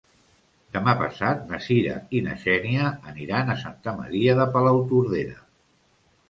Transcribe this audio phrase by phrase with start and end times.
[0.77, 5.39] Demà passat na Sira i na Xènia aniran a Santa Maria de Palautordera.